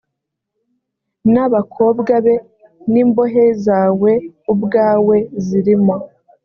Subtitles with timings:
[1.33, 2.35] n’abakobwa be
[2.91, 4.11] n’imbohe zawe
[4.51, 5.95] ubwawe zirimo